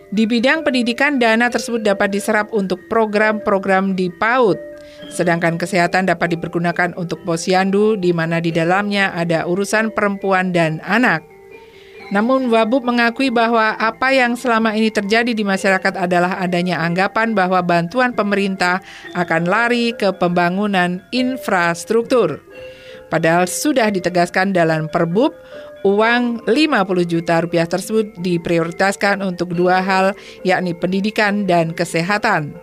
Di 0.07 0.23
bidang 0.23 0.63
pendidikan, 0.63 1.19
dana 1.19 1.51
tersebut 1.51 1.83
dapat 1.83 2.15
diserap 2.15 2.47
untuk 2.55 2.79
program-program 2.87 3.91
di 3.93 4.07
PAUD, 4.07 4.55
Sedangkan 5.07 5.55
kesehatan 5.61 6.09
dapat 6.09 6.35
dipergunakan 6.35 6.97
untuk 6.97 7.21
posyandu 7.23 7.95
di 7.95 8.11
mana 8.11 8.41
di 8.41 8.49
dalamnya 8.49 9.13
ada 9.13 9.45
urusan 9.45 9.93
perempuan 9.93 10.51
dan 10.51 10.81
anak. 10.83 11.36
Namun 12.07 12.47
Wabub 12.47 12.87
mengakui 12.87 13.27
bahwa 13.27 13.75
apa 13.75 14.15
yang 14.15 14.39
selama 14.39 14.71
ini 14.71 14.87
terjadi 14.87 15.35
di 15.35 15.43
masyarakat 15.43 15.91
adalah 15.99 16.39
adanya 16.39 16.79
anggapan 16.79 17.35
bahwa 17.35 17.59
bantuan 17.59 18.15
pemerintah 18.15 18.79
akan 19.11 19.43
lari 19.43 19.91
ke 19.91 20.15
pembangunan 20.15 21.03
infrastruktur. 21.11 22.39
Padahal 23.11 23.47
sudah 23.47 23.91
ditegaskan 23.91 24.55
dalam 24.55 24.87
Perbub, 24.91 25.35
uang 25.83 26.47
50 26.47 27.07
juta 27.07 27.43
rupiah 27.43 27.67
tersebut 27.67 28.15
diprioritaskan 28.19 29.23
untuk 29.23 29.55
dua 29.55 29.83
hal, 29.83 30.15
yakni 30.47 30.75
pendidikan 30.75 31.43
dan 31.47 31.71
kesehatan. 31.75 32.55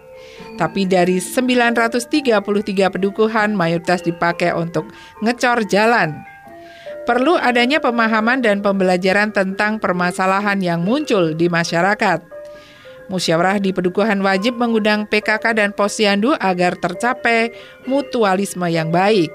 Tapi 0.56 0.86
dari 0.86 1.18
933 1.18 2.40
pedukuhan 2.88 3.52
mayoritas 3.52 4.00
dipakai 4.06 4.54
untuk 4.54 4.88
ngecor 5.20 5.66
jalan. 5.68 6.33
Perlu 7.04 7.36
adanya 7.36 7.84
pemahaman 7.84 8.40
dan 8.40 8.64
pembelajaran 8.64 9.28
tentang 9.28 9.76
permasalahan 9.76 10.56
yang 10.64 10.80
muncul 10.80 11.36
di 11.36 11.52
masyarakat. 11.52 12.24
Musyawarah 13.12 13.60
di 13.60 13.76
pedukuhan 13.76 14.24
wajib 14.24 14.56
mengundang 14.56 15.04
PKK 15.04 15.52
dan 15.52 15.70
posyandu 15.76 16.32
agar 16.40 16.80
tercapai 16.80 17.52
mutualisme 17.84 18.64
yang 18.72 18.88
baik. 18.88 19.28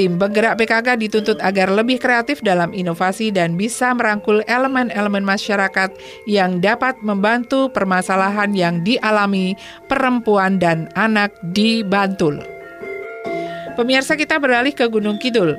Tim 0.00 0.14
penggerak 0.14 0.56
PKK 0.56 0.94
dituntut 0.94 1.42
agar 1.42 1.74
lebih 1.74 1.98
kreatif 1.98 2.38
dalam 2.40 2.70
inovasi 2.70 3.34
dan 3.34 3.58
bisa 3.58 3.90
merangkul 3.92 4.46
elemen-elemen 4.46 5.26
masyarakat 5.26 5.90
yang 6.24 6.62
dapat 6.62 6.96
membantu 7.02 7.66
permasalahan 7.68 8.54
yang 8.54 8.80
dialami 8.86 9.58
perempuan 9.90 10.56
dan 10.62 10.86
anak 10.94 11.34
di 11.50 11.82
Bantul. 11.82 12.40
Pemirsa 13.74 14.14
kita 14.14 14.38
beralih 14.38 14.70
ke 14.70 14.86
Gunung 14.86 15.18
Kidul. 15.18 15.58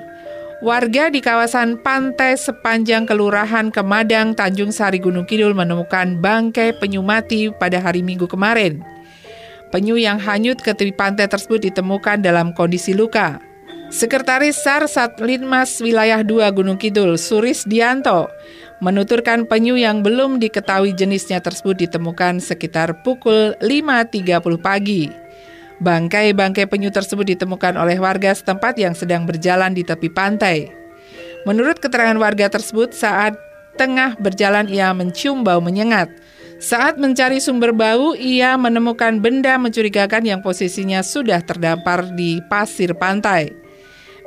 Warga 0.60 1.08
di 1.08 1.24
kawasan 1.24 1.80
pantai 1.80 2.36
sepanjang 2.36 3.08
Kelurahan 3.08 3.72
Kemadang, 3.72 4.36
Tanjung 4.36 4.76
Sari, 4.76 5.00
Gunung 5.00 5.24
Kidul 5.24 5.56
menemukan 5.56 6.20
bangkai 6.20 6.76
penyu 6.76 7.00
mati 7.00 7.48
pada 7.48 7.80
hari 7.80 8.04
Minggu 8.04 8.28
kemarin. 8.28 8.84
Penyu 9.72 9.96
yang 9.96 10.20
hanyut 10.20 10.60
ke 10.60 10.76
tepi 10.76 10.92
pantai 10.92 11.32
tersebut 11.32 11.64
ditemukan 11.64 12.20
dalam 12.20 12.52
kondisi 12.52 12.92
luka. 12.92 13.40
Sekretaris 13.88 14.60
SAR 14.60 14.84
Satlinmas 14.92 15.80
Wilayah 15.80 16.28
2 16.28 16.52
Gunung 16.52 16.76
Kidul, 16.76 17.16
Suris 17.16 17.64
Dianto, 17.64 18.28
menuturkan 18.84 19.48
penyu 19.48 19.80
yang 19.80 20.04
belum 20.04 20.44
diketahui 20.44 20.92
jenisnya 20.92 21.40
tersebut 21.40 21.88
ditemukan 21.88 22.44
sekitar 22.44 23.00
pukul 23.08 23.56
5.30 23.64 24.44
pagi. 24.60 25.29
Bangkai-bangkai 25.80 26.68
penyu 26.68 26.92
tersebut 26.92 27.24
ditemukan 27.24 27.80
oleh 27.80 27.96
warga 27.96 28.36
setempat 28.36 28.76
yang 28.76 28.92
sedang 28.92 29.24
berjalan 29.24 29.72
di 29.72 29.88
tepi 29.88 30.12
pantai. 30.12 30.68
Menurut 31.48 31.80
keterangan 31.80 32.20
warga 32.20 32.52
tersebut, 32.52 32.92
saat 32.92 33.40
tengah 33.80 34.20
berjalan 34.20 34.68
ia 34.68 34.92
mencium 34.92 35.48
bau 35.48 35.64
menyengat. 35.64 36.12
Saat 36.60 37.00
mencari 37.00 37.40
sumber 37.40 37.72
bau, 37.72 38.12
ia 38.20 38.60
menemukan 38.60 39.24
benda 39.24 39.56
mencurigakan 39.56 40.28
yang 40.28 40.44
posisinya 40.44 41.00
sudah 41.00 41.40
terdampar 41.40 42.12
di 42.12 42.44
pasir 42.52 42.92
pantai. 42.92 43.56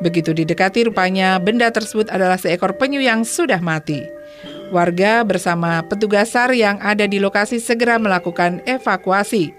Begitu 0.01 0.33
didekati 0.33 0.89
rupanya 0.89 1.37
benda 1.37 1.69
tersebut 1.69 2.09
adalah 2.09 2.41
seekor 2.41 2.81
penyu 2.81 3.05
yang 3.05 3.29
sudah 3.29 3.61
mati. 3.61 4.09
Warga 4.73 5.21
bersama 5.21 5.85
petugas 5.85 6.33
SAR 6.33 6.57
yang 6.57 6.81
ada 6.81 7.05
di 7.05 7.21
lokasi 7.21 7.61
segera 7.61 8.01
melakukan 8.01 8.65
evakuasi. 8.65 9.53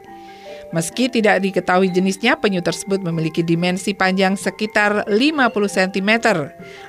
Meski 0.74 1.06
tidak 1.06 1.46
diketahui 1.46 1.94
jenisnya, 1.94 2.34
penyu 2.34 2.58
tersebut 2.66 2.98
memiliki 3.06 3.46
dimensi 3.46 3.94
panjang 3.94 4.34
sekitar 4.34 5.06
50 5.06 5.54
cm, 5.70 6.12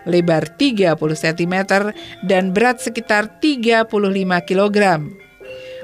lebar 0.09 0.49
30 0.57 0.97
cm, 0.97 1.55
dan 2.25 2.57
berat 2.57 2.81
sekitar 2.81 3.29
35 3.45 3.93
kg. 4.49 5.05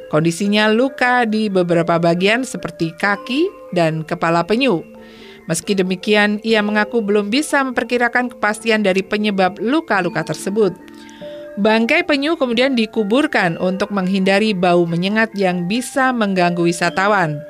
Kondisinya 0.08 0.72
luka 0.72 1.28
di 1.28 1.52
beberapa 1.52 2.00
bagian 2.00 2.42
seperti 2.42 2.96
kaki 2.96 3.46
dan 3.76 4.02
kepala 4.02 4.48
penyu. 4.48 4.80
Meski 5.44 5.76
demikian, 5.76 6.40
ia 6.40 6.64
mengaku 6.64 7.04
belum 7.04 7.28
bisa 7.28 7.60
memperkirakan 7.68 8.32
kepastian 8.32 8.80
dari 8.80 9.04
penyebab 9.04 9.60
luka-luka 9.60 10.24
tersebut. 10.24 10.72
Bangkai 11.60 12.08
penyu 12.08 12.40
kemudian 12.40 12.72
dikuburkan 12.72 13.60
untuk 13.60 13.92
menghindari 13.92 14.56
bau 14.56 14.88
menyengat 14.88 15.36
yang 15.36 15.68
bisa 15.68 16.14
mengganggu 16.16 16.64
wisatawan. 16.64 17.49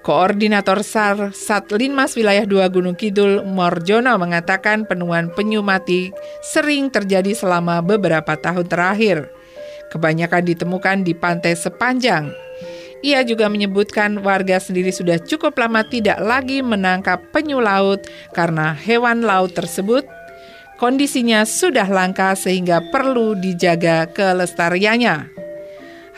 Koordinator 0.00 0.80
SAR 0.80 1.36
Satlinmas 1.36 2.16
Wilayah 2.16 2.48
2 2.48 2.72
Gunung 2.72 2.96
Kidul 2.96 3.44
Morjono 3.44 4.16
mengatakan 4.16 4.88
penemuan 4.88 5.28
penyu 5.36 5.60
mati 5.60 6.08
sering 6.40 6.88
terjadi 6.88 7.36
selama 7.36 7.84
beberapa 7.84 8.36
tahun 8.36 8.64
terakhir. 8.64 9.28
Kebanyakan 9.92 10.44
ditemukan 10.46 11.04
di 11.04 11.12
pantai 11.12 11.52
sepanjang 11.52 12.32
ia 13.00 13.24
juga 13.24 13.48
menyebutkan 13.48 14.20
warga 14.20 14.60
sendiri 14.60 14.92
sudah 14.92 15.16
cukup 15.24 15.56
lama 15.56 15.80
tidak 15.88 16.20
lagi 16.20 16.60
menangkap 16.60 17.20
penyu 17.32 17.56
laut 17.56 18.04
karena 18.36 18.76
hewan 18.76 19.24
laut 19.24 19.56
tersebut 19.56 20.04
kondisinya 20.76 21.48
sudah 21.48 21.88
langka 21.88 22.36
sehingga 22.36 22.84
perlu 22.92 23.36
dijaga 23.36 24.04
kelestariannya. 24.12 25.32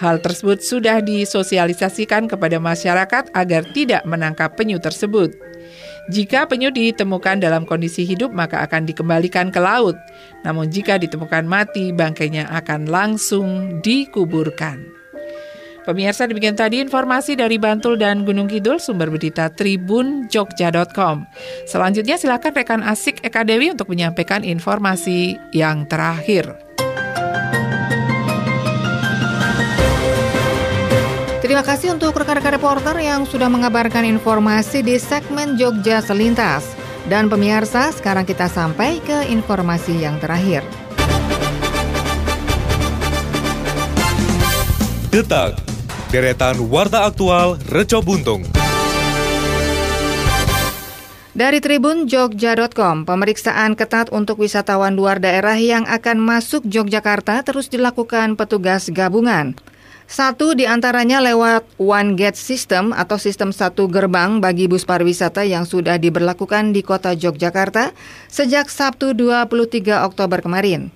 Hal 0.01 0.19
tersebut 0.25 0.65
sudah 0.65 1.05
disosialisasikan 1.05 2.27
kepada 2.27 2.57
masyarakat 2.57 3.29
agar 3.37 3.63
tidak 3.77 4.03
menangkap 4.09 4.57
penyu 4.57 4.81
tersebut. 4.81 5.37
Jika 6.11 6.51
penyu 6.51 6.75
ditemukan 6.75 7.39
dalam 7.39 7.63
kondisi 7.63 8.03
hidup, 8.03 8.35
maka 8.35 8.67
akan 8.67 8.91
dikembalikan 8.91 9.55
ke 9.55 9.63
laut. 9.63 9.95
Namun, 10.43 10.67
jika 10.67 10.99
ditemukan 10.99 11.47
mati, 11.47 11.95
bangkainya 11.95 12.51
akan 12.51 12.91
langsung 12.91 13.79
dikuburkan. 13.87 15.03
Pemirsa 15.83 16.31
demikian 16.31 16.55
tadi 16.55 16.79
informasi 16.79 17.35
dari 17.35 17.59
Bantul 17.59 17.99
dan 17.99 18.23
Gunung 18.23 18.47
Kidul 18.47 18.79
sumber 18.79 19.11
berita 19.11 19.51
Tribun 19.51 20.31
Jogja.com. 20.31 21.27
Selanjutnya 21.67 22.15
silakan 22.15 22.55
rekan 22.55 22.83
Asik 22.87 23.19
Eka 23.27 23.43
Dewi 23.43 23.75
untuk 23.75 23.91
menyampaikan 23.91 24.47
informasi 24.47 25.35
yang 25.51 25.83
terakhir. 25.91 26.55
Terima 31.53 31.69
kasih 31.69 31.93
untuk 31.93 32.17
rekan-rekan 32.17 32.57
reporter 32.57 32.97
yang 32.97 33.29
sudah 33.29 33.45
mengabarkan 33.45 34.09
informasi 34.09 34.81
di 34.81 34.97
segmen 34.97 35.61
Jogja 35.61 36.01
Selintas. 36.01 36.65
Dan 37.05 37.29
pemirsa, 37.29 37.93
sekarang 37.93 38.25
kita 38.25 38.49
sampai 38.49 39.05
ke 39.05 39.29
informasi 39.29 40.01
yang 40.01 40.17
terakhir. 40.17 40.65
Detak 45.13 45.61
deretan 46.09 46.57
Warta 46.73 47.05
Aktual 47.05 47.61
Reco 47.69 48.01
Buntung. 48.01 48.49
Dari 51.37 51.61
Tribun 51.61 52.09
Jogja.com, 52.09 53.05
pemeriksaan 53.05 53.77
ketat 53.77 54.09
untuk 54.09 54.41
wisatawan 54.41 54.97
luar 54.97 55.21
daerah 55.21 55.61
yang 55.61 55.85
akan 55.85 56.17
masuk 56.17 56.65
Yogyakarta 56.65 57.45
terus 57.45 57.69
dilakukan 57.69 58.41
petugas 58.41 58.89
gabungan. 58.89 59.53
Satu 60.13 60.53
di 60.53 60.69
antaranya 60.69 61.25
lewat 61.25 61.81
One 61.81 62.21
Gate 62.21 62.37
System 62.37 62.93
atau 62.93 63.17
sistem 63.17 63.49
satu 63.49 63.89
gerbang 63.89 64.45
bagi 64.45 64.69
bus 64.69 64.85
pariwisata 64.85 65.41
yang 65.41 65.65
sudah 65.65 65.97
diberlakukan 65.97 66.77
di 66.77 66.85
kota 66.85 67.17
Yogyakarta 67.17 67.97
sejak 68.29 68.69
Sabtu 68.69 69.17
23 69.17 70.05
Oktober 70.05 70.45
kemarin. 70.45 70.93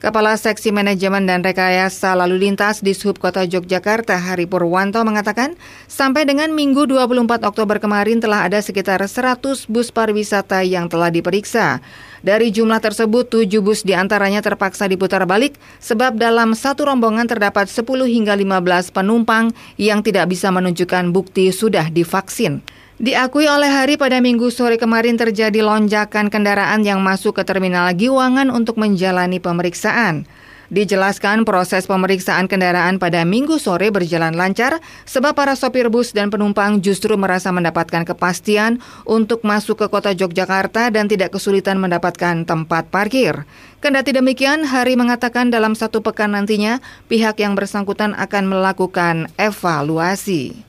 Kepala 0.00 0.32
Seksi 0.32 0.72
Manajemen 0.72 1.28
dan 1.28 1.44
Rekayasa 1.44 2.16
Lalu 2.16 2.48
Lintas 2.48 2.80
di 2.80 2.96
Sub 2.96 3.20
Kota 3.20 3.44
Yogyakarta, 3.44 4.16
Hari 4.16 4.48
Purwanto 4.48 4.96
mengatakan, 5.04 5.60
sampai 5.92 6.24
dengan 6.24 6.56
Minggu 6.56 6.88
24 6.88 7.44
Oktober 7.44 7.76
kemarin 7.76 8.16
telah 8.16 8.48
ada 8.48 8.64
sekitar 8.64 9.04
100 9.04 9.68
bus 9.68 9.92
pariwisata 9.92 10.64
yang 10.64 10.88
telah 10.88 11.12
diperiksa. 11.12 11.84
Dari 12.24 12.48
jumlah 12.48 12.80
tersebut, 12.80 13.28
7 13.28 13.60
bus 13.60 13.84
di 13.84 13.92
antaranya 13.92 14.40
terpaksa 14.40 14.88
diputar 14.88 15.28
balik 15.28 15.60
sebab 15.84 16.16
dalam 16.16 16.56
satu 16.56 16.88
rombongan 16.88 17.28
terdapat 17.28 17.68
10 17.68 17.84
hingga 18.08 18.32
15 18.40 18.96
penumpang 18.96 19.52
yang 19.76 20.00
tidak 20.00 20.32
bisa 20.32 20.48
menunjukkan 20.48 21.12
bukti 21.12 21.52
sudah 21.52 21.92
divaksin. 21.92 22.64
Diakui 23.00 23.48
oleh 23.48 23.72
Hari 23.72 23.96
pada 23.96 24.20
minggu 24.20 24.52
sore 24.52 24.76
kemarin 24.76 25.16
terjadi 25.16 25.64
lonjakan 25.64 26.28
kendaraan 26.28 26.84
yang 26.84 27.00
masuk 27.00 27.40
ke 27.40 27.48
terminal 27.48 27.88
Giwangan 27.96 28.52
untuk 28.52 28.76
menjalani 28.76 29.40
pemeriksaan. 29.40 30.28
Dijelaskan 30.68 31.48
proses 31.48 31.88
pemeriksaan 31.88 32.44
kendaraan 32.44 33.00
pada 33.00 33.24
minggu 33.24 33.56
sore 33.56 33.88
berjalan 33.88 34.36
lancar 34.36 34.84
sebab 35.08 35.32
para 35.32 35.56
sopir 35.56 35.88
bus 35.88 36.12
dan 36.12 36.28
penumpang 36.28 36.84
justru 36.84 37.16
merasa 37.16 37.48
mendapatkan 37.48 38.04
kepastian 38.04 38.84
untuk 39.08 39.48
masuk 39.48 39.80
ke 39.80 39.86
kota 39.88 40.12
Yogyakarta 40.12 40.92
dan 40.92 41.08
tidak 41.08 41.32
kesulitan 41.32 41.80
mendapatkan 41.80 42.44
tempat 42.44 42.92
parkir. 42.92 43.48
Kendati 43.80 44.12
demikian, 44.12 44.68
Hari 44.68 45.00
mengatakan 45.00 45.48
dalam 45.48 45.72
satu 45.72 46.04
pekan 46.04 46.36
nantinya 46.36 46.84
pihak 47.08 47.40
yang 47.40 47.56
bersangkutan 47.56 48.12
akan 48.12 48.44
melakukan 48.44 49.32
evaluasi. 49.40 50.68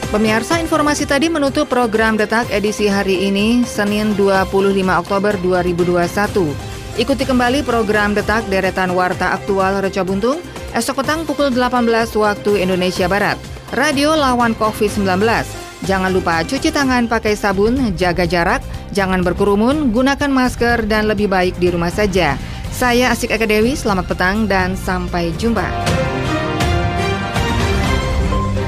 Pemirsa 0.08 0.56
informasi 0.56 1.04
tadi 1.04 1.28
menutup 1.28 1.68
program 1.68 2.16
Detak 2.16 2.48
edisi 2.48 2.88
hari 2.88 3.28
ini, 3.28 3.60
Senin 3.68 4.16
25 4.16 4.48
Oktober 4.88 5.36
2021. 5.44 6.48
Ikuti 6.96 7.28
kembali 7.28 7.60
program 7.60 8.16
Detak 8.16 8.48
deretan 8.48 8.96
Warta 8.96 9.36
Aktual 9.36 9.84
Reca 9.84 10.00
Buntung, 10.08 10.40
esok 10.72 11.04
petang 11.04 11.28
pukul 11.28 11.52
18 11.52 12.08
waktu 12.16 12.56
Indonesia 12.56 13.04
Barat. 13.04 13.36
Radio 13.76 14.16
lawan 14.16 14.56
COVID-19. 14.56 15.04
Jangan 15.84 16.08
lupa 16.08 16.40
cuci 16.40 16.72
tangan 16.72 17.04
pakai 17.04 17.36
sabun, 17.36 17.92
jaga 17.92 18.24
jarak, 18.24 18.64
jangan 18.96 19.20
berkerumun, 19.20 19.92
gunakan 19.92 20.32
masker, 20.32 20.88
dan 20.88 21.04
lebih 21.04 21.28
baik 21.28 21.60
di 21.60 21.68
rumah 21.68 21.92
saja. 21.92 22.40
Saya 22.72 23.12
Asik 23.12 23.28
Eka 23.28 23.44
Dewi, 23.44 23.76
selamat 23.76 24.08
petang 24.08 24.48
dan 24.48 24.72
sampai 24.72 25.36
jumpa. 25.36 26.07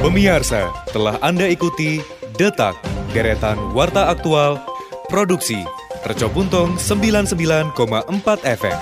Pemirsa, 0.00 0.72
telah 0.96 1.20
Anda 1.20 1.44
ikuti 1.44 2.00
Detak, 2.40 2.72
Deretan 3.12 3.76
Warta 3.76 4.08
Aktual, 4.08 4.56
Produksi, 5.12 5.60
Tercobuntung 6.00 6.80
99,4 6.80 7.76
FM. 8.40 8.80